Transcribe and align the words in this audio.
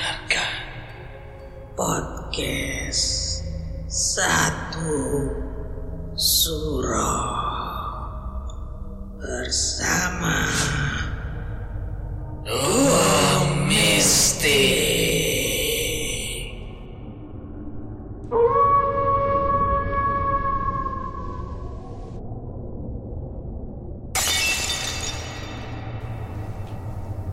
harga 0.00 0.44
podcast 1.76 3.44
satu. 3.86 4.96
Su 6.16 6.79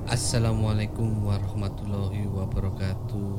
Assalamualaikum 0.07 1.27
warahmatullahi 1.27 2.31
wabarakatuh. 2.31 3.35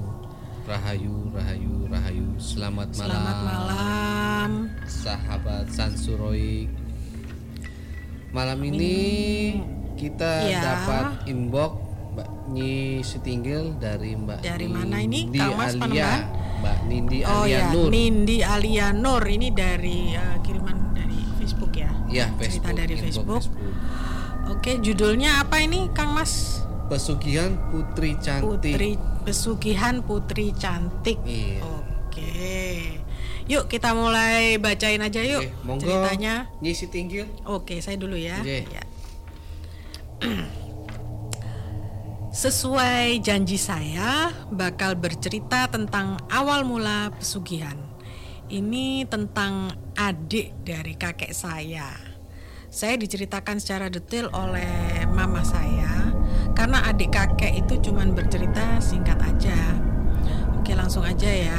Rahayu, 0.68 1.32
Rahayu, 1.32 1.88
Rahayu. 1.88 2.28
Selamat 2.36 2.92
malam 2.92 3.08
Selamat 3.08 3.36
malam. 3.40 4.50
Sahabat 4.84 5.64
Sansuroik 5.72 6.68
Malam 8.36 8.60
ini 8.68 8.96
kita 9.96 10.44
Ya. 10.44 10.60
dapat 10.60 11.24
inbox 11.24 11.72
Mbak 12.12 12.28
Nyi 12.52 13.00
Sitinggil 13.00 13.80
dari 13.80 14.12
Mbak 14.12 14.44
Dari 14.44 14.68
mana 14.68 15.00
ini, 15.00 15.24
Nindi 15.24 15.40
Kang 15.40 15.56
Mas 15.56 15.72
Alia? 15.72 16.28
Mbak 16.60 16.76
Nindi 16.84 17.18
Oh 17.24 17.48
Alia 17.48 17.48
ya, 17.48 17.60
Nur. 17.72 17.88
Nindi 17.88 18.36
Alia 18.44 18.86
Nur. 18.92 19.24
Ini 19.24 19.48
dari 19.56 20.12
eh, 20.12 20.36
kiriman 20.44 20.92
dari 20.92 21.16
Facebook 21.40 21.72
ya. 21.72 21.88
Ya, 22.12 22.28
Cerita 22.36 22.44
Facebook, 22.44 22.76
dari 22.76 22.92
inbox 22.92 23.08
Facebook. 23.48 23.67
Oke, 24.58 24.74
judulnya 24.82 25.46
apa 25.46 25.62
ini, 25.62 25.86
Kang 25.94 26.18
Mas? 26.18 26.66
Pesugihan 26.90 27.54
Putri 27.70 28.18
Cantik 28.18 28.74
Putri 28.74 28.90
Pesugihan 29.22 30.02
Putri 30.02 30.50
Cantik. 30.50 31.14
Iya. 31.22 31.62
Oke. 31.62 32.34
Yuk 33.46 33.70
kita 33.70 33.94
mulai 33.94 34.58
bacain 34.58 34.98
aja 34.98 35.22
yuk 35.22 35.46
Oke, 35.46 35.54
monggo 35.62 35.86
ceritanya. 35.86 36.50
Nyi 36.58 36.74
Sitinggil 36.74 37.30
Oke, 37.46 37.78
saya 37.78 37.94
dulu 38.02 38.18
ya. 38.18 38.42
Oke. 38.42 38.66
Ya. 38.66 38.82
Sesuai 42.34 43.22
janji 43.22 43.62
saya, 43.62 44.34
bakal 44.50 44.98
bercerita 44.98 45.70
tentang 45.70 46.18
awal 46.34 46.66
mula 46.66 47.14
pesugihan. 47.14 47.78
Ini 48.50 49.06
tentang 49.06 49.70
adik 49.94 50.66
dari 50.66 50.98
kakek 50.98 51.30
saya. 51.30 52.07
Saya 52.68 53.00
diceritakan 53.00 53.64
secara 53.64 53.88
detail 53.88 54.28
oleh 54.36 55.08
mama 55.08 55.40
saya, 55.40 56.12
karena 56.52 56.84
adik 56.84 57.16
kakek 57.16 57.64
itu 57.64 57.80
cuman 57.88 58.12
bercerita 58.12 58.76
singkat 58.76 59.16
aja. 59.24 59.56
Oke, 60.52 60.76
langsung 60.76 61.00
aja 61.00 61.32
ya. 61.32 61.56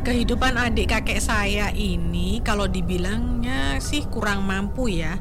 Kehidupan 0.00 0.56
adik 0.56 0.88
kakek 0.88 1.20
saya 1.20 1.68
ini 1.76 2.40
kalau 2.40 2.64
dibilangnya 2.64 3.76
sih 3.82 4.06
kurang 4.06 4.46
mampu 4.46 4.86
ya 4.86 5.18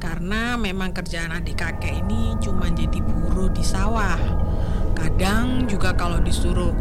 Karena 0.00 0.56
memang 0.56 0.96
kerjaan 0.96 1.36
adik 1.36 1.60
kakek 1.60 2.00
ini 2.00 2.40
cuma 2.40 2.72
jadi 2.72 2.96
buruh 3.04 3.52
di 3.52 3.60
sawah 3.60 4.16
Kadang 4.96 5.68
juga 5.68 5.92
kalau 5.92 6.16
disuruh 6.24 6.72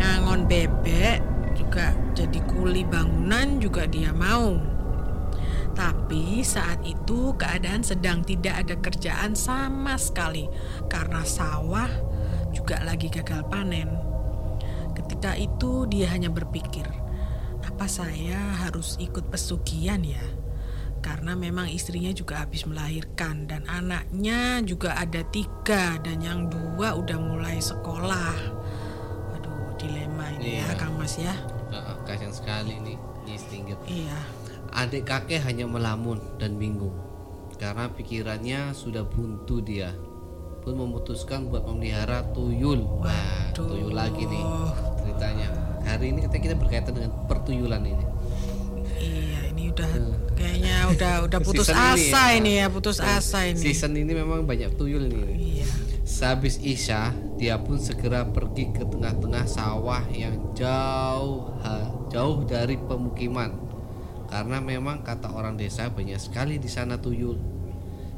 ngangon 0.00 0.48
bebek 0.48 1.20
juga 1.52 1.92
jadi 2.16 2.40
kuli 2.48 2.88
bangunan 2.88 3.60
juga 3.60 3.84
dia 3.84 4.16
mau 4.16 4.75
tapi 5.76 6.40
saat 6.40 6.80
itu 6.82 7.36
keadaan 7.36 7.84
sedang 7.84 8.24
tidak 8.24 8.64
ada 8.64 8.74
kerjaan 8.80 9.36
sama 9.36 10.00
sekali 10.00 10.48
karena 10.88 11.20
sawah 11.20 11.88
juga 12.50 12.80
lagi 12.80 13.12
gagal 13.12 13.44
panen. 13.52 13.92
Ketika 14.96 15.36
itu 15.36 15.84
dia 15.84 16.08
hanya 16.08 16.32
berpikir, 16.32 16.88
apa 17.60 17.84
saya 17.84 18.40
harus 18.64 18.96
ikut 18.96 19.28
pesugihan 19.28 20.00
ya? 20.00 20.24
Karena 21.04 21.36
memang 21.36 21.68
istrinya 21.68 22.10
juga 22.10 22.40
habis 22.42 22.64
melahirkan 22.64 23.44
dan 23.46 23.62
anaknya 23.68 24.64
juga 24.64 24.96
ada 24.96 25.20
tiga 25.28 26.00
dan 26.00 26.24
yang 26.24 26.48
dua 26.48 26.96
udah 26.96 27.20
mulai 27.20 27.60
sekolah. 27.60 28.34
Aduh 29.36 29.76
dilema 29.76 30.32
ini 30.40 30.58
Iya. 30.58 30.72
ya 30.72 30.80
Kang 30.80 30.96
Mas 30.96 31.20
ya. 31.20 31.36
Ah, 31.70 31.94
Kasihan 32.08 32.32
sekali 32.32 32.80
nih 32.80 32.96
Iya. 33.86 34.18
Adik 34.76 35.08
kakek 35.08 35.40
hanya 35.40 35.64
melamun 35.64 36.20
dan 36.36 36.60
bingung 36.60 36.92
karena 37.56 37.88
pikirannya 37.88 38.76
sudah 38.76 39.08
buntu 39.08 39.64
dia 39.64 39.96
pun 40.60 40.76
memutuskan 40.76 41.48
buat 41.48 41.64
memelihara 41.64 42.28
tuyul. 42.36 42.84
Wah, 43.00 43.56
tuyul 43.56 43.96
lagi 43.96 44.28
nih 44.28 44.44
ceritanya. 45.00 45.48
Hari 45.80 46.12
ini 46.12 46.28
kita 46.28 46.58
berkaitan 46.60 46.92
dengan 46.92 47.14
pertuyulan 47.24 47.88
ini. 47.88 48.04
Iya, 49.00 49.40
ini 49.54 49.72
udah 49.72 49.88
kayaknya 50.36 50.76
udah 50.92 51.12
udah 51.24 51.40
putus 51.46 51.72
Season 51.72 51.80
ini 51.80 51.96
asa 51.96 52.20
ya. 52.20 52.36
ini 52.36 52.52
ya, 52.60 52.66
putus 52.68 52.98
asa 53.00 53.38
ini. 53.48 53.56
Season 53.56 53.92
ini 53.96 54.12
memang 54.12 54.44
banyak 54.44 54.76
tuyul 54.76 55.08
nih. 55.08 55.64
Iya. 55.64 55.68
Sehabis 56.04 56.60
Isya, 56.60 57.16
dia 57.40 57.56
pun 57.56 57.80
segera 57.80 58.28
pergi 58.28 58.76
ke 58.76 58.84
tengah-tengah 58.84 59.48
sawah 59.48 60.04
yang 60.12 60.52
jauh 60.52 61.48
jauh 62.12 62.44
dari 62.44 62.76
pemukiman. 62.76 63.65
Karena 64.26 64.58
memang 64.58 65.06
kata 65.06 65.30
orang 65.32 65.54
desa 65.54 65.90
banyak 65.90 66.18
sekali 66.18 66.58
di 66.58 66.66
sana 66.66 66.98
tuyul. 66.98 67.38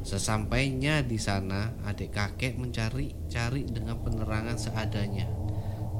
Sesampainya 0.01 1.03
di 1.03 1.19
sana, 1.19 1.75
adik 1.85 2.15
kakek 2.15 2.55
mencari-cari 2.55 3.67
dengan 3.67 3.99
penerangan 3.99 4.55
seadanya, 4.55 5.27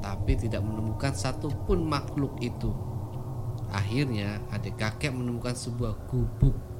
tapi 0.00 0.34
tidak 0.40 0.64
menemukan 0.64 1.12
satupun 1.12 1.84
makhluk 1.84 2.40
itu. 2.40 2.72
Akhirnya, 3.70 4.40
adik 4.50 4.80
kakek 4.80 5.12
menemukan 5.14 5.54
sebuah 5.54 6.08
gubuk 6.08 6.70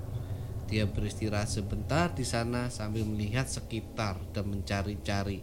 dia 0.71 0.87
beristirahat 0.87 1.51
sebentar 1.51 2.15
di 2.15 2.23
sana 2.23 2.71
sambil 2.71 3.03
melihat 3.03 3.51
sekitar 3.51 4.23
dan 4.31 4.55
mencari-cari. 4.55 5.43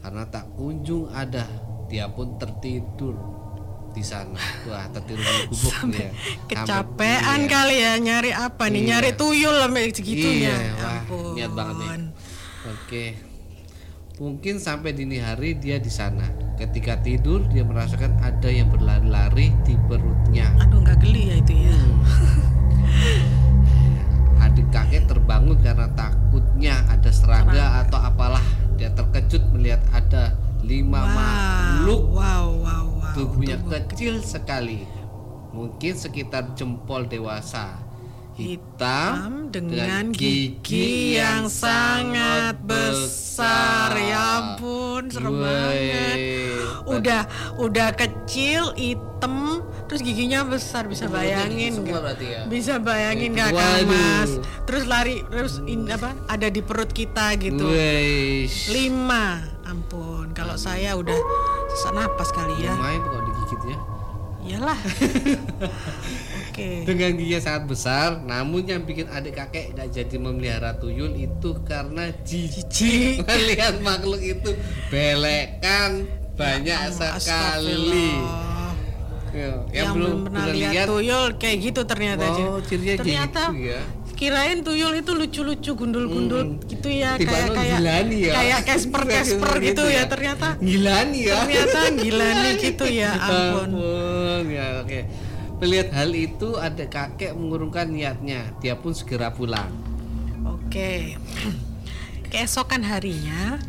Karena 0.00 0.24
tak 0.24 0.56
kunjung 0.56 1.12
ada, 1.12 1.44
dia 1.92 2.08
pun 2.08 2.40
tertidur 2.40 3.43
di 3.94 4.02
sana. 4.02 4.36
Wah, 4.66 4.90
tertidur 4.90 5.22
di 5.22 5.46
gubuk 5.48 5.74
dia. 5.94 6.10
Kecapean 6.50 7.22
Sampai- 7.22 7.46
kali 7.46 7.76
ya 7.78 7.92
nyari 7.96 8.30
apa 8.34 8.64
nih? 8.66 8.80
Iya. 8.82 8.88
Nyari 8.90 9.10
tuyul 9.14 9.54
sampai 9.54 9.82
segitunya. 9.88 10.50
Iya, 10.50 10.72
wah, 10.74 10.98
Ampun. 11.00 11.32
niat 11.38 11.52
banget 11.54 11.74
nih. 11.78 11.88
Oke. 12.64 13.04
Mungkin 14.14 14.58
sampai 14.58 14.90
dini 14.94 15.18
hari 15.18 15.54
dia 15.54 15.78
di 15.78 15.90
sana. 15.90 16.26
Ketika 16.54 17.02
tidur, 17.02 17.42
dia 17.50 17.62
merasakan 17.62 18.18
ada 18.22 18.46
yang 18.46 18.70
berlari-lari 18.70 19.50
di 19.66 19.74
perutnya. 19.90 20.54
Aduh 20.62 20.82
nggak 20.82 20.98
geli 21.02 21.30
ya 21.30 21.36
itu 21.38 21.54
ya. 21.66 21.74
Adik 24.44 24.70
kakek 24.70 25.10
terbangun 25.10 25.58
karena 25.58 25.90
takutnya 25.98 26.86
ada 26.86 27.10
serangga 27.10 27.82
atau 27.82 27.98
apalah. 27.98 28.42
Dia 28.78 28.94
terkejut 28.94 29.42
melihat 29.50 29.82
ada 29.90 30.30
lima 30.64 31.04
makhluk 31.04 32.02
Wow, 32.08 32.46
wow, 32.64 32.84
wow. 32.96 33.12
tubuhnya 33.12 33.60
kecil 33.60 34.24
sekali. 34.24 34.88
Mungkin 35.54 35.94
sekitar 35.94 36.56
jempol 36.58 37.06
dewasa. 37.06 37.78
Hitam, 38.34 39.46
dengan 39.54 40.10
gigi 40.10 41.14
yang 41.14 41.46
sangat 41.46 42.58
besar. 42.66 43.94
Ya 43.94 44.58
ampun, 44.58 45.06
serem 45.06 45.38
banget. 45.38 46.18
Udah 46.82 47.30
udah 47.62 47.94
kecil, 47.94 48.74
hitam, 48.74 49.62
terus 49.86 50.02
giginya 50.02 50.42
besar 50.42 50.90
bisa 50.90 51.06
bayangin 51.06 51.86
nggak? 51.86 52.18
ya? 52.18 52.42
Bisa 52.50 52.82
bayangin 52.82 53.38
nggak 53.38 53.54
Kang 53.54 53.86
Waduh. 53.86 53.94
Mas? 53.94 54.30
Terus 54.66 54.84
lari 54.90 55.22
terus 55.30 55.62
in, 55.70 55.86
apa? 55.86 56.18
Ada 56.26 56.50
di 56.50 56.58
perut 56.58 56.90
kita 56.90 57.38
gitu. 57.38 57.70
Weish. 57.70 58.74
Lima, 58.74 59.53
ampun. 59.66 60.32
Kalau 60.32 60.54
saya 60.54 60.94
udah 60.94 61.16
sesak 61.70 61.92
napas 61.92 62.28
kali 62.30 62.64
ya. 62.64 62.72
Lumayan 62.72 63.00
kok 63.00 63.22
digigit 63.24 63.60
ya. 63.66 63.78
Iyalah. 64.44 64.76
Oke. 66.52 66.84
Dengan 66.84 67.16
gigi 67.16 67.32
yang 67.32 67.44
sangat 67.44 67.64
besar, 67.64 68.20
namun 68.20 68.62
yang 68.62 68.84
bikin 68.84 69.08
adik 69.08 69.34
kakek 69.34 69.72
gak 69.72 69.88
jadi 69.88 70.16
memelihara 70.20 70.76
tuyul 70.76 71.16
itu 71.16 71.56
karena 71.64 72.12
jijik 72.22 73.22
melihat 73.26 73.80
makhluk 73.80 74.20
itu 74.20 74.52
belekan 74.92 76.04
banyak 76.36 76.76
Allah, 76.92 77.16
sekali. 77.16 78.20
Ya, 79.34 79.66
Yang, 79.82 79.98
belum 79.98 80.16
pernah 80.30 80.44
lihat 80.46 80.86
tuyul 80.86 81.26
kayak 81.34 81.56
gitu 81.58 81.80
ternyata 81.82 82.22
Oh, 82.22 82.30
aja. 82.30 82.44
cirinya 82.70 82.94
ternyata 83.02 83.42
gitu 83.50 83.66
ya. 83.66 83.80
Kirain 84.24 84.64
tuyul 84.64 84.96
itu 84.96 85.12
lucu-lucu 85.12 85.76
gundul-gundul 85.76 86.56
gitu 86.64 86.88
ya 86.88 87.20
kayak 87.20 87.52
kayak 87.52 87.76
gilani 87.76 88.18
ya. 88.24 88.32
kayak 88.40 88.60
Casper 88.64 89.02
Casper 89.04 89.52
gitu 89.60 89.84
ya 89.84 90.08
ternyata 90.08 90.56
Gilani 90.56 91.28
ya. 91.28 91.44
ternyata 91.44 91.80
gilani 91.92 92.50
gitu 92.72 92.86
ya 92.88 93.10
ampun 93.20 93.68
Ampun, 93.76 94.44
ya 94.48 94.80
oke. 94.80 95.00
Melihat 95.60 95.88
hal 95.92 96.10
itu 96.16 96.56
ada 96.58 96.84
kakek 96.88 97.32
mengurungkan 97.36 97.88
niatnya. 97.88 98.52
Dia 98.64 98.74
pun 98.80 98.96
segera 98.96 99.28
pulang. 99.28 99.68
oke 100.44 101.20
keesokan 102.32 102.80
harinya 102.80 103.60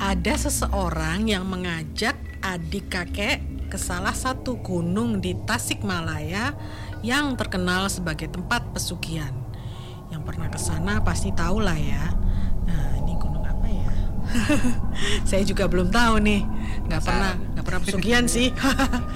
ada 0.00 0.34
seseorang 0.40 1.28
yang 1.28 1.44
mengajak 1.44 2.16
adik 2.40 2.88
kakek 2.88 3.44
ke 3.68 3.76
salah 3.76 4.16
satu 4.16 4.56
gunung 4.64 5.20
di 5.20 5.36
Tasikmalaya 5.44 6.56
yang 7.04 7.36
terkenal 7.36 7.92
sebagai 7.92 8.32
tempat 8.32 8.64
pesugihan. 8.72 9.47
Pernah 10.28 10.52
ke 10.52 10.60
sana 10.60 11.00
pasti 11.00 11.32
tahu 11.32 11.64
lah 11.64 11.72
ya. 11.80 12.04
Nah, 12.68 13.00
ini 13.00 13.16
gunung 13.16 13.40
apa 13.40 13.64
ya? 13.64 13.88
Saya 15.28 15.40
juga 15.48 15.64
belum 15.64 15.88
tahu 15.88 16.20
nih. 16.20 16.44
Nggak 16.84 17.00
pernah, 17.00 17.32
nggak 17.56 17.64
pernah 17.64 17.80
pesugihan 17.80 18.28
sih. 18.28 18.52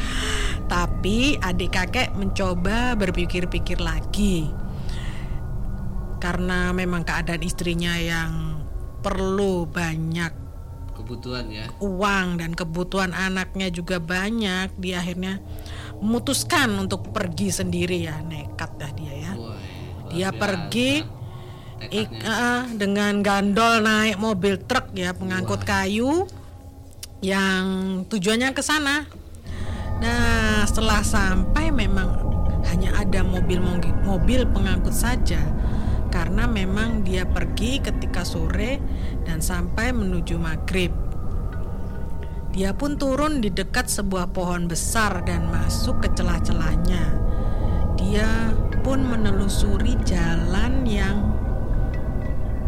Tapi 0.72 1.36
adik 1.36 1.76
kakek 1.76 2.16
mencoba 2.16 2.96
berpikir-pikir 2.96 3.76
lagi. 3.84 4.48
Karena 6.16 6.72
memang 6.72 7.04
keadaan 7.04 7.44
istrinya 7.44 7.92
yang 8.00 8.64
perlu 9.04 9.68
banyak 9.68 10.40
kebutuhan 10.92 11.50
ya 11.50 11.66
uang 11.82 12.38
dan 12.38 12.54
kebutuhan 12.54 13.10
anaknya 13.10 13.72
juga 13.72 13.98
banyak 13.98 14.70
dia 14.78 15.02
akhirnya 15.02 15.42
memutuskan 15.98 16.70
untuk 16.78 17.10
pergi 17.10 17.50
sendiri 17.50 18.06
ya 18.06 18.22
nekat 18.22 18.71
dia 20.12 20.30
pergi 20.30 21.02
ik- 21.90 22.20
eh, 22.22 22.62
dengan 22.76 23.24
gandol 23.24 23.82
naik 23.82 24.20
mobil 24.20 24.60
truk 24.62 24.92
ya 24.94 25.16
pengangkut 25.16 25.64
kayu 25.64 26.28
yang 27.24 27.64
tujuannya 28.06 28.52
ke 28.52 28.62
sana. 28.62 29.08
Nah 30.02 30.66
setelah 30.68 31.02
sampai 31.02 31.70
memang 31.70 32.18
hanya 32.70 32.94
ada 32.98 33.24
mobil 33.26 33.58
mobil 34.04 34.46
pengangkut 34.46 34.94
saja. 34.94 35.40
Karena 36.12 36.44
memang 36.44 37.08
dia 37.08 37.24
pergi 37.24 37.80
ketika 37.80 38.20
sore 38.20 38.76
dan 39.24 39.40
sampai 39.40 39.96
menuju 39.96 40.36
maghrib. 40.36 40.92
Dia 42.52 42.76
pun 42.76 43.00
turun 43.00 43.40
di 43.40 43.48
dekat 43.48 43.88
sebuah 43.88 44.28
pohon 44.36 44.68
besar 44.68 45.24
dan 45.24 45.48
masuk 45.48 46.04
ke 46.04 46.12
celah-celahnya. 46.12 47.21
Dia 48.02 48.50
pun 48.82 49.06
menelusuri 49.06 49.94
jalan 50.02 50.82
yang 50.82 51.30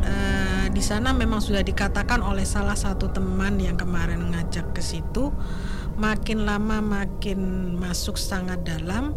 eh, 0.07 0.67
di 0.71 0.79
sana 0.79 1.11
memang 1.11 1.43
sudah 1.43 1.67
dikatakan 1.67 2.23
oleh 2.23 2.47
salah 2.47 2.79
satu 2.79 3.11
teman 3.11 3.59
yang 3.59 3.75
kemarin 3.75 4.31
ngajak 4.31 4.71
ke 4.71 4.81
situ. 4.81 5.35
Makin 5.99 6.47
lama 6.47 6.79
makin 6.83 7.75
masuk 7.79 8.19
sangat 8.19 8.63
dalam, 8.67 9.15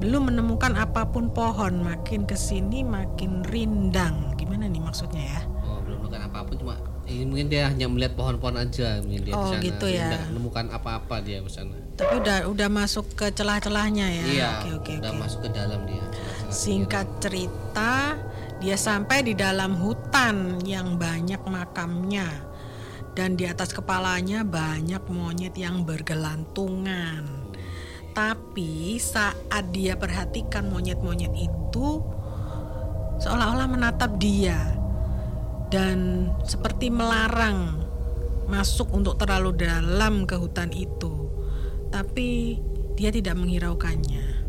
belum 0.00 0.32
menemukan 0.32 0.76
apa 0.80 1.08
pun 1.12 1.28
pohon. 1.32 1.84
Makin 1.84 2.24
ke 2.24 2.36
sini 2.36 2.80
makin 2.80 3.44
rindang. 3.44 4.32
Gimana 4.36 4.64
nih 4.68 4.80
maksudnya 4.80 5.24
ya? 5.24 5.42
oh 5.70 5.78
belum 5.84 6.02
menemukan 6.02 6.22
apa 6.26 6.38
pun 6.44 6.54
cuma 6.58 6.74
ini 7.10 7.24
mungkin 7.24 7.46
dia 7.48 7.66
hanya 7.66 7.86
melihat 7.86 8.14
pohon-pohon 8.14 8.56
aja 8.56 9.02
mungkin 9.02 9.22
dia 9.22 9.34
Oh, 9.34 9.42
di 9.42 9.50
sana 9.50 9.62
gitu 9.62 9.84
Dia 9.84 9.96
ya. 9.96 10.06
nggak 10.08 10.22
menemukan 10.30 10.66
apa-apa 10.70 11.16
dia 11.20 11.38
di 11.38 11.50
sana 11.50 11.74
Tapi 11.94 12.14
udah 12.16 12.38
udah 12.46 12.68
masuk 12.68 13.06
ke 13.12 13.26
celah-celahnya 13.28 14.06
ya. 14.08 14.24
iya 14.24 14.50
Oke 14.58 14.70
oke 14.76 14.92
udah 14.98 15.10
oke. 15.10 15.20
masuk 15.20 15.40
ke 15.42 15.50
dalam 15.50 15.80
dia 15.84 16.04
Singkat 16.48 17.06
cerita, 17.18 18.18
dia 18.58 18.74
sampai 18.74 19.22
di 19.22 19.34
dalam 19.34 19.78
hutan 19.78 20.58
yang 20.64 20.98
banyak 20.98 21.38
makamnya. 21.44 22.26
Dan 23.10 23.34
di 23.34 23.46
atas 23.46 23.70
kepalanya 23.70 24.42
banyak 24.42 24.98
monyet 25.06 25.54
yang 25.54 25.86
bergelantungan. 25.86 27.22
Tapi 28.10 28.98
saat 28.98 29.70
dia 29.70 29.94
perhatikan 29.94 30.66
monyet-monyet 30.66 31.30
itu 31.36 32.02
seolah-olah 33.18 33.68
menatap 33.68 34.18
dia 34.18 34.74
dan 35.70 36.28
seperti 36.42 36.90
melarang 36.90 37.86
masuk 38.50 38.90
untuk 38.90 39.16
terlalu 39.16 39.54
dalam 39.54 40.26
ke 40.26 40.34
hutan 40.34 40.74
itu. 40.74 41.30
Tapi 41.94 42.58
dia 42.98 43.14
tidak 43.14 43.38
menghiraukannya. 43.38 44.40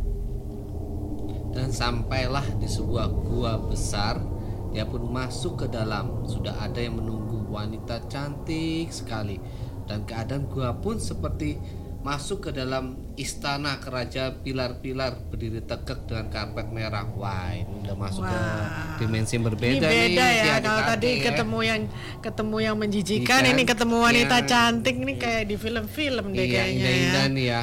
dan 1.51 1.69
sampailah 1.69 2.43
di 2.57 2.67
sebuah 2.67 3.11
gua 3.27 3.59
besar 3.59 4.23
dia 4.71 4.87
pun 4.87 5.03
masuk 5.11 5.59
ke 5.59 5.67
dalam 5.67 6.23
sudah 6.23 6.55
ada 6.63 6.79
yang 6.79 6.95
menunggu 6.95 7.43
wanita 7.51 8.07
cantik 8.07 8.87
sekali 8.87 9.35
dan 9.83 10.07
keadaan 10.07 10.47
gua 10.47 10.71
pun 10.79 10.95
seperti 10.95 11.59
masuk 12.01 12.49
ke 12.49 12.51
dalam 12.51 12.97
istana 13.13 13.77
kerajaan 13.77 14.41
pilar-pilar 14.41 15.21
berdiri 15.29 15.61
tegak 15.61 16.01
dengan 16.03 16.33
karpet 16.33 16.67
merah 16.67 17.05
wah 17.13 17.53
ini 17.53 17.85
udah 17.85 17.93
masuk 17.93 18.25
ke 18.25 18.33
Wah. 18.33 18.97
dimensi 18.97 19.31
yang 19.31 19.39
Ini 19.39 19.47
berbeda 19.47 19.85
nih 19.85 20.01
beda 20.09 20.25
si 20.25 20.37
ya 20.41 20.55
kalau 20.59 20.81
tadi 20.87 21.09
ya. 21.11 21.21
ketemu 21.23 21.59
yang 21.61 21.81
ketemu 22.17 22.57
yang 22.59 22.75
menjijikan, 22.75 23.41
Ikan, 23.41 23.51
ini 23.53 23.63
ketemu 23.63 23.95
wanita 24.01 24.35
yang- 24.35 24.49
cantik 24.49 24.95
ini 24.97 25.13
kayak 25.15 25.43
di 25.45 25.55
film-film 25.55 26.25
deh 26.27 26.41
iya 26.41 26.53
kayaknya 26.57 26.73
indah-indah 26.73 27.21
ya. 27.23 27.31
nih 27.31 27.47
ya 27.47 27.61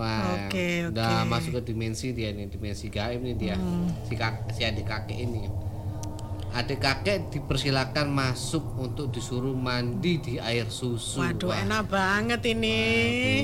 Wah, 0.00 0.48
Oke, 0.48 0.88
udah 0.88 1.12
oke. 1.12 1.28
masuk 1.28 1.52
ke 1.60 1.62
dimensi 1.66 2.16
dia 2.16 2.32
nih, 2.32 2.48
dimensi 2.48 2.88
gaib 2.88 3.20
nih 3.20 3.36
dia. 3.36 3.52
Hmm. 3.52 3.84
Si 4.00 4.16
kak, 4.16 4.48
si 4.48 4.64
adik 4.64 4.88
kakek 4.88 5.12
ini. 5.12 5.44
Adik 6.50 6.82
kakek 6.82 7.30
dipersilakan 7.30 8.10
masuk 8.10 8.74
untuk 8.74 9.14
disuruh 9.14 9.54
mandi 9.54 10.18
di 10.18 10.34
air 10.36 10.66
susu. 10.66 11.22
Waduh 11.22 11.54
Wah, 11.54 11.62
enak 11.62 11.82
banget 11.86 12.40
ini. 12.44 12.78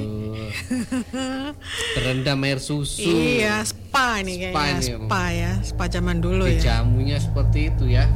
aduh. 0.02 1.54
Berendam 1.94 2.42
air 2.42 2.58
susu. 2.58 3.06
Iya 3.06 3.62
spa 3.62 4.18
ini 4.20 4.42
Spa 4.42 4.50
kayaknya 4.50 4.74
ini. 4.74 5.06
spa 5.06 5.22
ya 5.30 5.52
spa 5.62 5.84
zaman 5.86 6.18
dulu 6.18 6.44
ya. 6.44 6.58
Dijamunya 6.58 7.18
seperti 7.22 7.70
itu 7.70 7.84
ya. 7.86 8.10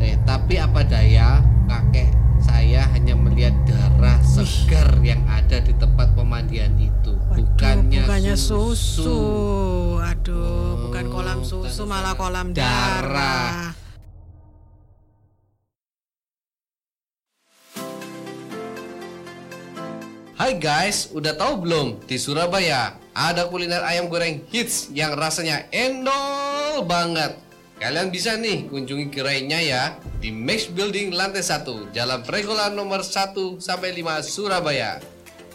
Eh, 0.00 0.20
tapi 0.22 0.56
apa 0.56 0.80
daya, 0.80 1.40
kakek 1.64 2.08
saya 2.40 2.88
hanya 2.92 3.12
melihat 3.12 3.52
darah 3.64 4.20
segar 4.20 5.00
yang 5.00 5.20
ada 5.26 5.60
di 5.60 5.72
tempat 5.74 6.12
pemandian 6.12 6.76
itu. 6.76 7.16
Waduh, 7.24 7.36
bukannya, 7.40 8.04
bukannya 8.04 8.36
susu. 8.36 9.00
susu. 9.00 9.20
Aduh, 9.98 10.88
bukan 10.88 11.04
Oh, 11.04 11.10
kolam 11.10 11.40
susu 11.40 11.84
bukan 11.84 11.88
malah 11.88 12.12
kolam 12.14 12.52
kolam 12.52 12.56
darah. 12.56 13.00
darah. 13.00 13.79
Hai 20.50 20.58
guys, 20.58 21.14
udah 21.14 21.38
tahu 21.38 21.62
belum? 21.62 22.02
Di 22.10 22.18
Surabaya 22.18 22.98
ada 23.14 23.46
kuliner 23.46 23.86
ayam 23.86 24.10
goreng 24.10 24.42
hits 24.50 24.90
yang 24.90 25.14
rasanya 25.14 25.70
endol 25.70 26.82
banget. 26.90 27.38
Kalian 27.78 28.10
bisa 28.10 28.34
nih 28.34 28.66
kunjungi 28.66 29.14
gerainya 29.14 29.62
ya 29.62 29.94
di 30.18 30.34
Max 30.34 30.66
Building 30.66 31.14
lantai 31.14 31.46
1, 31.46 31.94
Jalan 31.94 32.26
Pregolan 32.26 32.74
nomor 32.74 33.06
1 33.06 33.62
sampai 33.62 33.94
5 33.94 34.26
Surabaya. 34.26 34.98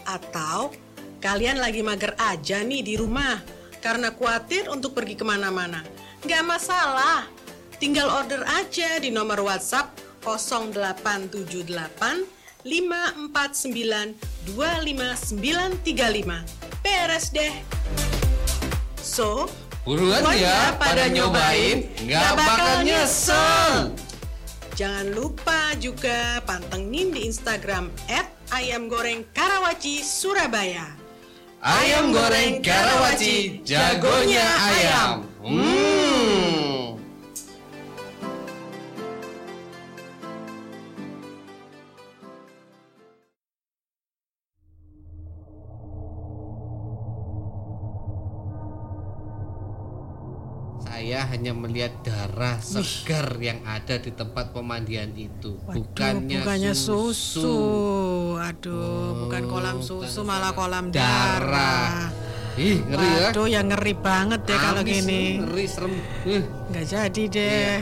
Atau 0.08 0.72
kalian 1.20 1.60
lagi 1.60 1.84
mager 1.84 2.16
aja 2.16 2.64
nih 2.64 2.80
di 2.80 2.96
rumah 2.96 3.44
karena 3.84 4.16
khawatir 4.16 4.72
untuk 4.72 4.96
pergi 4.96 5.12
ke 5.12 5.28
mana-mana. 5.28 5.84
Nggak 6.24 6.44
masalah, 6.48 7.28
tinggal 7.76 8.08
order 8.08 8.40
aja 8.48 8.96
di 8.96 9.12
nomor 9.12 9.44
WhatsApp 9.44 9.92
0878 10.24 12.32
549 12.64 14.35
25935. 14.54 16.46
Beres 16.84 17.34
deh. 17.34 17.54
So, 19.02 19.50
Buruan 19.86 20.26
ya 20.34 20.74
pada 20.82 21.06
nyobain, 21.06 21.86
nggak 22.02 22.30
bakal 22.34 22.82
nyesel. 22.82 23.94
Jangan 24.74 25.14
lupa 25.14 25.78
juga 25.78 26.42
pantengin 26.42 27.14
di 27.14 27.22
Instagram 27.22 27.94
@ayam 28.50 28.90
goreng 28.90 29.22
Karawaci 29.30 30.02
Surabaya. 30.02 30.90
Ayam 31.62 32.10
goreng 32.10 32.66
Karawaci, 32.66 33.62
jagonya 33.62 34.42
ayam. 34.42 35.24
Hmm. 35.38 36.55
Saya 50.96 51.28
hanya 51.28 51.52
melihat 51.52 51.92
darah 52.00 52.56
segar 52.56 53.36
yang 53.36 53.60
ada 53.68 54.00
di 54.00 54.16
tempat 54.16 54.56
pemandian 54.56 55.12
itu, 55.12 55.60
Waduh, 55.68 55.76
bukannya, 55.76 56.40
bukannya 56.40 56.72
susu. 56.72 57.36
susu. 57.36 57.56
Aduh, 58.40 59.28
bukan 59.28 59.42
kolam 59.44 59.84
susu 59.84 60.24
bukan 60.24 60.32
malah 60.32 60.56
kolam 60.56 60.88
kolam 60.88 60.96
darah. 60.96 62.08
Ih, 62.56 62.80
ngeri 62.80 63.08
ya. 63.12 63.28
Waduh, 63.28 63.44
yang 63.44 63.68
ngeri 63.68 63.92
banget 63.92 64.40
deh 64.48 64.56
kalau 64.56 64.80
Amis, 64.80 64.92
gini. 64.96 65.22
Ngeri 65.44 65.64
serem. 65.68 65.94
Nggak 66.72 66.84
jadi 66.88 67.22
deh. 67.28 67.76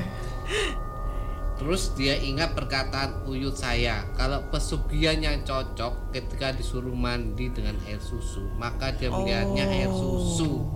Terus 1.55 1.95
dia 1.95 2.19
ingat 2.19 2.59
perkataan 2.59 3.31
uyut 3.31 3.55
saya, 3.55 4.11
kalau 4.19 4.43
pesugihan 4.51 5.23
yang 5.23 5.47
cocok 5.47 6.11
ketika 6.11 6.51
disuruh 6.51 6.91
mandi 6.91 7.47
dengan 7.55 7.79
air 7.87 8.03
susu, 8.03 8.43
maka 8.59 8.91
dia 8.91 9.07
melihatnya 9.07 9.71
air 9.71 9.87
susu. 9.95 10.67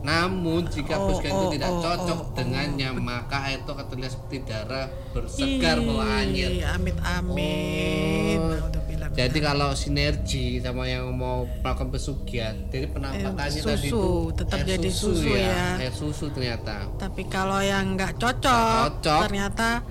Namun 0.00 0.64
jika 0.68 0.96
Oh, 0.96 1.12
oh, 1.12 1.20
itu 1.20 1.46
tidak 1.60 1.70
oh, 1.72 1.80
cocok 1.80 2.18
oh, 2.18 2.24
oh. 2.28 2.34
dengannya, 2.36 2.88
maka 2.96 3.36
air 3.48 3.60
itu 3.60 3.70
akan 3.72 3.86
terlihat 3.88 4.12
seperti 4.16 4.36
darah 4.48 4.86
bersegar 5.12 5.76
Ih, 5.80 6.00
angin. 6.00 6.50
Amit 6.64 6.96
amit. 7.04 8.40
Oh. 8.40 8.80
Jadi 9.10 9.38
kalau 9.42 9.74
sinergi 9.74 10.62
sama 10.62 10.86
yang 10.86 11.10
mau 11.12 11.42
melakukan 11.60 11.90
pesugihan, 11.90 12.54
jadi 12.70 12.86
penampakannya 12.94 13.34
Eh, 13.34 13.36
tadi 13.36 13.58
susu, 13.60 13.84
itu 13.90 14.04
tetap 14.38 14.58
air 14.62 14.68
jadi 14.76 14.90
susu 14.92 15.30
ya. 15.34 15.66
Air 15.82 15.94
susu 15.94 16.24
ternyata. 16.30 16.76
Tapi 16.96 17.22
kalau 17.26 17.58
yang 17.60 17.98
nggak 17.98 18.16
cocok, 18.16 19.02
cocok. 19.02 19.20
ternyata 19.28 19.82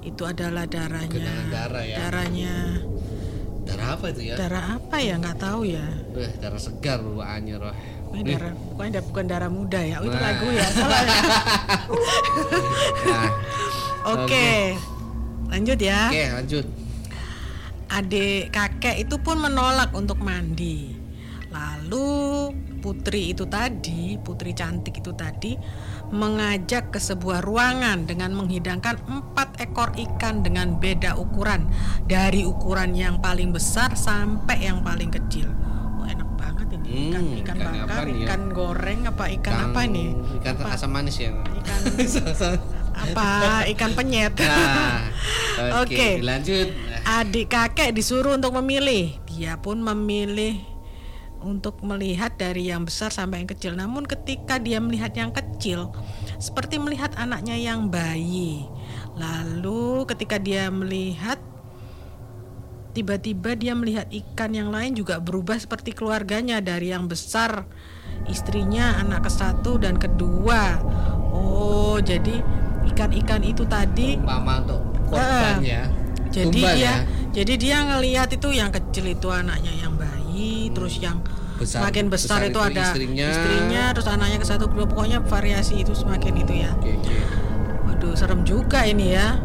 itu 0.00 0.22
adalah 0.24 0.64
darahnya. 0.64 1.10
Genangan 1.10 1.46
darah 1.50 1.84
ya. 1.84 1.96
Darahnya 2.06 2.56
Darah 3.68 3.88
apa 4.00 4.06
itu 4.08 4.20
ya? 4.32 4.34
darah 4.40 4.64
apa 4.80 4.96
ya 4.96 5.14
nggak 5.20 5.38
tahu 5.44 5.60
ya. 5.68 5.86
Wah, 6.18 6.32
darah 6.42 6.58
segar 6.58 6.98
bawaannya 6.98 7.54
roh. 7.56 7.74
Bukan 8.10 8.24
darah, 8.26 8.52
bukan, 8.74 8.88
bukan 9.06 9.24
darah 9.28 9.50
muda 9.52 9.80
ya. 9.84 9.96
Oh, 10.02 10.06
itu 10.10 10.16
Nah. 10.18 10.24
lagu 10.26 10.46
ya. 10.50 10.66
Salah 10.76 11.00
ya. 11.06 11.18
Nah, 13.06 13.30
Oke. 14.18 14.74
Lanjut 15.48 15.78
ya. 15.80 16.12
oke 16.12 16.24
lanjut. 16.42 16.66
Adik 17.88 18.52
kakek 18.52 18.96
itu 19.00 19.16
pun 19.16 19.40
menolak 19.40 19.94
untuk 19.96 20.20
mandi. 20.20 20.92
Lalu 21.48 22.52
putri 22.84 23.32
itu 23.32 23.48
tadi, 23.48 24.20
putri 24.20 24.52
cantik 24.52 25.00
itu 25.00 25.16
tadi 25.16 25.56
mengajak 26.12 26.92
ke 26.92 27.00
sebuah 27.00 27.40
ruangan 27.40 28.04
dengan 28.04 28.36
menghidangkan 28.36 29.08
empat 29.08 29.56
ekor 29.60 29.96
ikan 29.96 30.44
dengan 30.44 30.76
beda 30.76 31.16
ukuran 31.16 31.68
dari 32.04 32.44
ukuran 32.44 32.92
yang 32.92 33.20
paling 33.24 33.56
besar 33.56 33.96
sampai 33.96 34.68
yang 34.68 34.84
paling 34.84 35.08
kecil. 35.08 35.48
Ikan 36.88 37.20
Hmm, 37.20 37.40
ikan 37.44 37.56
ikan 37.60 37.72
bakar, 37.84 38.00
apa 38.00 38.08
ya? 38.08 38.24
ikan 38.24 38.42
goreng 38.48 39.00
apa 39.04 39.24
ikan 39.36 39.54
apa 39.68 39.80
nih? 39.84 40.08
Ikan 40.40 40.54
Apa? 40.56 40.68
asam 40.72 40.90
manis 40.90 41.16
ya. 41.20 41.30
Ikan 41.36 41.80
apa? 43.04 43.28
Ikan 43.68 43.90
penyet. 43.92 44.32
Nah, 44.40 45.04
oke, 45.84 45.92
Oke. 45.92 46.08
dilanjut. 46.18 46.68
Adik 47.04 47.46
kakek 47.52 47.92
disuruh 47.92 48.34
untuk 48.34 48.56
memilih. 48.56 49.12
Dia 49.28 49.60
pun 49.60 49.78
memilih 49.78 50.58
untuk 51.38 51.78
melihat 51.86 52.34
dari 52.34 52.72
yang 52.72 52.82
besar 52.82 53.14
sampai 53.14 53.44
yang 53.44 53.50
kecil. 53.50 53.76
Namun 53.76 54.08
ketika 54.08 54.58
dia 54.58 54.82
melihat 54.82 55.14
yang 55.14 55.30
kecil, 55.30 55.92
seperti 56.42 56.80
melihat 56.80 57.14
anaknya 57.14 57.54
yang 57.54 57.86
bayi. 57.86 58.66
Lalu 59.14 60.08
ketika 60.08 60.40
dia 60.40 60.72
melihat 60.72 61.38
tiba-tiba 62.98 63.54
dia 63.54 63.78
melihat 63.78 64.10
ikan 64.10 64.50
yang 64.50 64.74
lain 64.74 64.90
juga 64.92 65.22
berubah 65.22 65.54
seperti 65.54 65.94
keluarganya 65.94 66.58
dari 66.58 66.90
yang 66.90 67.06
besar 67.06 67.62
istrinya 68.26 68.98
anak 68.98 69.22
ke 69.22 69.30
satu 69.30 69.78
dan 69.78 69.94
kedua. 69.94 70.82
Oh, 71.30 72.02
jadi 72.02 72.42
ikan-ikan 72.90 73.46
itu 73.46 73.62
tadi 73.70 74.18
Umpama 74.18 74.66
untuk 74.66 74.82
korban 75.06 75.62
ya. 75.62 75.86
jadi 76.28 76.50
Tumbal 76.50 76.74
dia 76.74 76.82
ya. 76.82 76.94
jadi 77.30 77.52
dia 77.54 77.76
ngelihat 77.86 78.28
itu 78.34 78.48
yang 78.50 78.74
kecil 78.74 79.06
itu 79.06 79.30
anaknya 79.30 79.70
yang 79.78 79.94
bayi, 79.94 80.74
terus 80.74 80.98
yang 80.98 81.22
Besar- 81.54 81.86
semakin 81.86 82.06
besar, 82.10 82.42
besar 82.42 82.50
itu, 82.50 82.58
itu 82.58 82.60
ada 82.60 82.84
istrinya. 83.30 83.82
terus 83.94 84.06
anaknya 84.10 84.38
ke 84.42 84.46
satu 84.46 84.66
kedua 84.66 84.86
pokoknya 84.86 85.22
variasi 85.22 85.86
itu 85.86 85.94
semakin 85.94 86.34
itu 86.42 86.66
ya. 86.66 86.70
Oke, 86.74 86.98
oke. 86.98 87.16
Waduh, 87.86 88.14
serem 88.18 88.42
juga 88.42 88.82
ini 88.82 89.14
ya. 89.14 89.38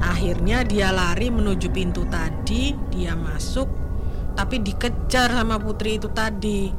Akhirnya 0.00 0.64
dia 0.64 0.90
lari 0.90 1.28
menuju 1.28 1.68
pintu 1.72 2.08
tadi, 2.08 2.72
dia 2.92 3.12
masuk 3.12 3.80
tapi 4.40 4.62
dikejar 4.62 5.30
sama 5.36 5.60
putri 5.60 5.98
itu 5.98 6.08
tadi. 6.10 6.70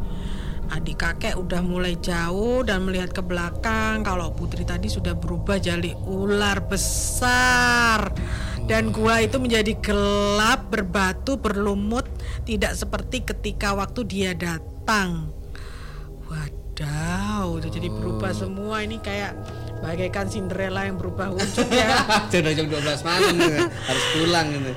Adik 0.71 1.03
kakek 1.03 1.35
udah 1.35 1.59
mulai 1.59 1.99
jauh 1.99 2.63
dan 2.63 2.87
melihat 2.87 3.11
ke 3.11 3.19
belakang 3.19 4.07
kalau 4.07 4.31
putri 4.31 4.63
tadi 4.63 4.87
sudah 4.87 5.11
berubah 5.13 5.59
jadi 5.59 5.93
ular 6.07 6.63
besar. 6.65 8.07
Dan 8.65 8.95
gua 8.95 9.19
itu 9.19 9.35
menjadi 9.35 9.75
gelap, 9.83 10.71
berbatu, 10.71 11.35
berlumut, 11.35 12.07
tidak 12.47 12.73
seperti 12.73 13.21
ketika 13.21 13.75
waktu 13.75 14.07
dia 14.07 14.31
datang. 14.31 15.29
Wadaw, 16.31 17.51
udah 17.59 17.67
jadi 17.67 17.91
berubah 17.91 18.31
semua 18.31 18.79
ini 18.79 18.95
kayak 19.03 19.35
bagaikan 19.81 20.29
Cinderella 20.29 20.85
yang 20.85 20.95
berubah 21.01 21.33
wujud 21.33 21.67
ya. 21.73 22.05
Sudah 22.29 22.53
jam 22.57 22.65
12 22.69 23.07
malam 23.07 23.33
nih, 23.37 23.53
harus 23.67 24.05
pulang 24.15 24.47
ini. 24.53 24.73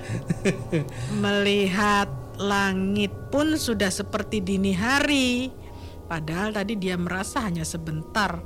Melihat 1.25 2.09
langit 2.41 3.13
pun 3.31 3.55
sudah 3.55 3.93
seperti 3.93 4.41
dini 4.41 4.73
hari. 4.75 5.53
Padahal 6.05 6.53
tadi 6.53 6.77
dia 6.77 7.01
merasa 7.01 7.41
hanya 7.45 7.65
sebentar 7.65 8.45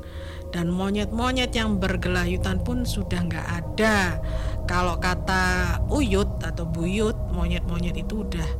dan 0.54 0.70
monyet-monyet 0.70 1.50
yang 1.52 1.82
bergelayutan 1.82 2.62
pun 2.62 2.86
sudah 2.86 3.18
nggak 3.26 3.48
ada. 3.48 4.22
Kalau 4.68 5.00
kata 5.00 5.76
Uyut 5.90 6.38
atau 6.44 6.68
Buyut, 6.68 7.16
monyet-monyet 7.34 7.98
itu 7.98 8.22
udah 8.22 8.50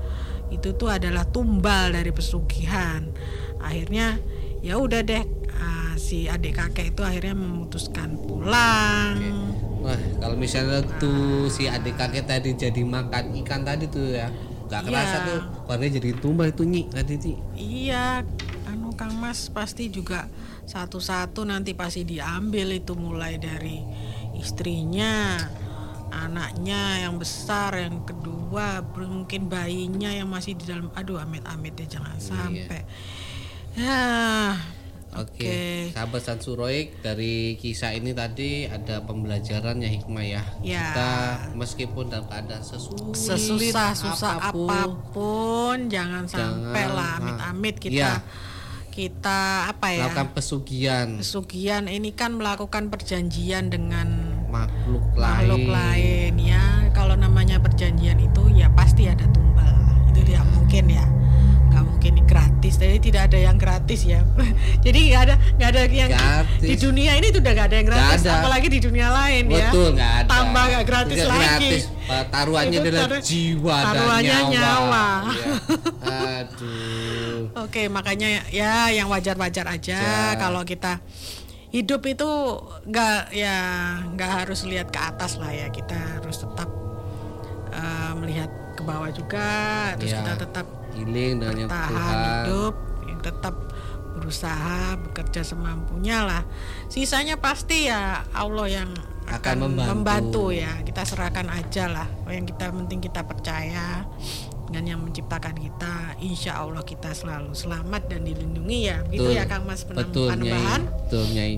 itu 0.48 0.72
tuh 0.74 0.88
adalah 0.88 1.28
tumbal 1.28 1.92
dari 1.92 2.08
pesugihan. 2.12 3.04
Akhirnya 3.60 4.16
ya 4.64 4.80
udah 4.80 5.00
deh 5.04 5.22
si 5.98 6.30
adik 6.30 6.56
kakek 6.56 6.94
itu 6.96 7.02
akhirnya 7.02 7.34
memutuskan 7.34 8.16
pulang. 8.16 9.18
Wah, 9.82 9.98
kalau 10.18 10.34
misalnya 10.34 10.82
tuh 10.98 11.46
si 11.46 11.66
adik 11.66 11.98
kakek 11.98 12.26
tadi 12.26 12.54
jadi 12.54 12.82
makan 12.82 13.34
ikan 13.44 13.62
tadi 13.66 13.86
tuh 13.86 14.14
ya. 14.14 14.30
Gak 14.68 14.84
kerasa 14.84 15.16
Iya. 15.16 15.26
tuh 15.26 15.40
warnanya 15.64 15.92
jadi 15.96 16.10
tumbal 16.20 16.52
itu 16.52 16.60
Nyi 16.60 16.82
tadi 16.92 17.14
Nyi. 17.16 17.34
Iya, 17.56 18.20
anu 18.68 18.92
Kang 18.92 19.16
Mas 19.16 19.48
pasti 19.48 19.88
juga 19.88 20.28
satu-satu 20.68 21.48
nanti 21.48 21.72
pasti 21.72 22.04
diambil 22.04 22.76
itu 22.76 22.92
mulai 22.92 23.40
dari 23.40 23.80
istrinya, 24.36 25.40
anaknya 26.12 27.00
yang 27.08 27.16
besar, 27.16 27.80
yang 27.80 28.04
kedua 28.04 28.84
mungkin 28.92 29.48
bayinya 29.48 30.12
yang 30.12 30.28
masih 30.28 30.52
di 30.52 30.68
dalam. 30.68 30.92
Aduh, 30.92 31.16
amit-amit 31.16 31.72
deh 31.72 31.88
jangan 31.88 32.20
sampai. 32.20 32.84
Ya, 33.72 34.52
Oke, 35.16 35.88
sahabat 35.96 36.20
Sansuroik 36.20 37.00
dari 37.00 37.56
kisah 37.56 37.96
ini 37.96 38.12
tadi 38.12 38.68
ada 38.68 39.00
pembelajaran 39.08 39.80
ya 39.80 39.88
hikmah 39.88 40.24
ya. 40.24 40.42
Ya. 40.60 40.92
Kita 40.92 41.10
meskipun 41.56 42.12
dalam 42.12 42.28
keadaan 42.28 42.60
sesulit 42.60 43.16
sesusah 43.16 43.96
susah 43.96 44.32
apa 44.36 44.52
pun, 44.52 44.68
apa 44.68 44.84
pun, 45.16 45.76
jangan 45.88 46.28
sampai 46.28 46.84
lah 46.92 47.16
nah, 47.16 47.20
amit-amit 47.24 47.76
kita 47.80 47.96
iya. 47.96 48.12
kita 48.92 49.72
apa 49.72 49.86
ya? 49.96 50.06
melakukan 50.06 50.28
pesugihan 50.36 51.08
Pesugihan 51.18 51.84
ini 51.88 52.12
kan 52.12 52.36
melakukan 52.36 52.92
perjanjian 52.92 53.72
dengan 53.72 54.08
makhluk, 54.52 55.04
makhluk 55.16 55.64
lain. 55.66 55.72
lain 55.72 56.32
ya 56.52 56.64
kalau 56.92 57.16
namanya 57.16 57.56
perjanjian 57.60 58.20
itu 58.20 58.42
ya 58.52 58.68
pasti 58.76 59.08
ada 59.08 59.24
tumbal 59.32 59.72
itu 60.12 60.20
tidak 60.28 60.44
mungkin 60.52 60.84
ya 60.92 61.06
mungkin 62.10 62.24
gratis 62.24 62.74
jadi 62.74 62.96
tidak 62.98 63.22
ada 63.28 63.38
yang 63.42 63.56
gratis 63.56 64.00
ya 64.02 64.20
jadi 64.84 64.98
nggak 65.06 65.22
ada 65.22 65.34
nggak 65.54 65.68
ada 65.68 65.80
yang 65.86 66.10
Gratis. 66.10 66.62
di 66.62 66.74
dunia 66.74 67.12
ini 67.14 67.26
tuh 67.28 67.40
udah 67.40 67.52
nggak 67.52 67.66
ada 67.66 67.76
yang 67.76 67.86
gratis 67.86 68.20
ada. 68.22 68.32
apalagi 68.38 68.66
di 68.66 68.80
dunia 68.80 69.08
lain 69.08 69.44
ya 69.46 69.68
Betul 69.68 69.88
nggak 69.92 70.12
ada. 70.14 70.26
tambah 70.26 70.64
nggak 70.64 70.84
gratis 70.84 71.14
Tidak 71.14 71.28
lagi 71.28 71.44
gratis. 71.68 71.82
Uh, 72.08 72.24
Taruhannya 72.26 72.72
Itu 72.74 72.88
adalah 72.88 73.04
taruh- 73.04 73.20
jiwa 73.22 73.76
taruhannya 73.84 74.32
dan 74.32 74.44
nyawa. 74.48 74.56
nyawa. 74.56 75.06
Iya. 75.28 75.52
Aduh. 76.40 77.38
Oke, 77.58 77.82
makanya 77.86 78.28
ya 78.48 78.88
yang 78.88 79.08
wajar-wajar 79.08 79.66
aja 79.66 79.98
Ya. 79.98 80.32
kalau 80.34 80.62
kita 80.62 81.04
hidup 81.68 82.00
itu 82.02 82.30
nggak 82.82 83.28
ya 83.30 83.56
nggak 84.08 84.30
harus 84.40 84.64
lihat 84.64 84.88
ke 84.88 84.96
atas 84.96 85.36
lah 85.36 85.52
ya 85.52 85.68
kita 85.68 85.92
harus 86.16 86.40
tetap 86.40 86.68
eh, 87.70 88.12
melihat 88.16 88.48
ke 88.72 88.82
bawah 88.82 89.10
juga 89.10 89.48
terus 89.94 90.10
Ya. 90.10 90.24
kita 90.24 90.32
tetap 90.40 90.66
Healing 90.98 91.32
dengan 91.38 91.56
yang 91.56 91.70
Tuhan. 91.70 92.16
hidup 92.44 92.74
yang 93.06 93.18
tetap 93.22 93.54
berusaha 94.12 94.98
bekerja 94.98 95.46
semampunya 95.46 96.26
lah 96.26 96.42
sisanya 96.90 97.38
pasti 97.38 97.86
ya 97.86 98.26
Allah 98.34 98.66
yang 98.66 98.90
Akan 99.28 99.38
akan, 99.38 99.56
membantu. 99.70 99.90
membantu 99.94 100.44
ya 100.50 100.72
kita 100.82 101.06
serahkan 101.06 101.46
aja 101.48 101.84
lah 101.86 102.08
yang 102.26 102.42
kita 102.42 102.72
penting 102.72 102.98
kita 102.98 103.22
percaya 103.22 104.02
dengan 104.66 104.84
yang 104.84 105.00
menciptakan 105.00 105.54
kita 105.54 106.18
insya 106.18 106.58
Allah 106.58 106.82
kita 106.82 107.14
selalu 107.14 107.54
selamat 107.54 108.10
dan 108.10 108.26
dilindungi 108.26 108.78
ya 108.84 108.98
gitu 109.08 109.30
Betul. 109.30 109.38
ya 109.38 109.44
Kang 109.46 109.64
Mas 109.64 109.84
Betul, 109.84 110.02
Nyai. 110.04 110.30
penambahan 110.34 110.80
Betul, 111.06 111.24
Nyai. 111.32 111.54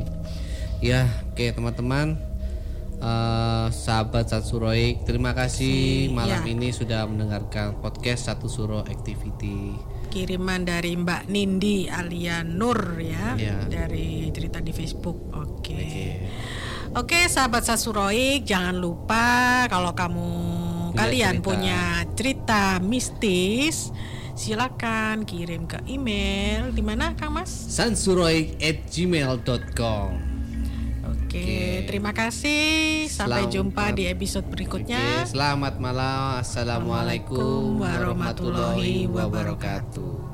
Ya, 0.81 1.01
oke 1.29 1.45
teman-teman. 1.53 2.17
Eh, 3.01 3.67
sahabat 3.71 4.29
Satsuroik, 4.29 5.03
terima 5.03 5.33
kasih 5.33 6.13
malam 6.13 6.45
Ya. 6.45 6.53
ini 6.53 6.69
sudah 6.69 7.09
mendengarkan 7.09 7.81
podcast 7.81 8.29
Satu 8.29 8.45
Suro 8.47 8.85
Activity. 8.85 9.73
kiriman 10.11 10.67
dari 10.67 10.99
Mbak 10.99 11.31
Nindi 11.31 11.87
Alia 11.87 12.43
Nur 12.43 12.99
ya 12.99 13.39
Ya. 13.39 13.63
dari 13.63 14.27
cerita 14.31 14.59
di 14.59 14.75
Facebook 14.75 15.31
oke 15.31 15.87
Oke 16.93 17.19
sahabat 17.25 17.63
Sasuroik 17.63 18.43
jangan 18.43 18.75
lupa 18.75 19.23
kalau 19.65 19.95
kamu 19.95 20.31
Punya 20.91 20.99
kalian 20.99 21.35
cerita. 21.39 21.47
punya 21.47 21.81
cerita 22.13 22.63
mistis 22.83 23.95
silakan 24.35 25.23
kirim 25.23 25.65
ke 25.65 25.79
email 25.87 26.75
di 26.75 26.83
mana 26.83 27.15
Kang 27.15 27.31
Mas? 27.31 27.47
Sansuroik 27.71 28.59
at 28.59 28.91
gmail.com 28.91 30.30
Oke 31.31 31.47
Oke, 31.47 31.87
terima 31.87 32.11
kasih. 32.11 33.07
Sampai 33.07 33.47
Selamat- 33.47 33.55
jumpa 33.55 33.85
di 33.95 34.11
episode 34.11 34.51
Oke, 34.51 34.67
berikutnya. 34.67 35.23
selamat 35.31 35.79
malam. 35.79 36.43
Assalamualaikum 36.43 37.79
warahmatullahi 37.79 39.07
wabarakatuh. 39.07 40.30